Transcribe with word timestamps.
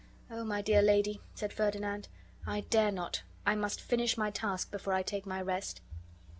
"O 0.31 0.43
my 0.43 0.63
dear 0.63 0.81
lady," 0.81 1.21
said 1.35 1.53
Ferdinand, 1.53 2.07
"I 2.47 2.61
dare 2.61 2.91
not. 2.91 3.21
I 3.45 3.53
must 3.53 3.79
finish 3.79 4.17
my 4.17 4.31
task 4.31 4.71
before 4.71 4.93
I 4.93 5.03
take 5.03 5.27
my 5.27 5.39
rest." 5.43 5.79